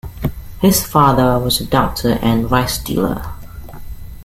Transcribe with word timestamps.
His 0.61 0.83
father 0.83 1.37
was 1.37 1.61
a 1.61 1.65
doctor 1.67 2.13
and 2.23 2.49
rice 2.49 2.79
dealer. 2.79 3.33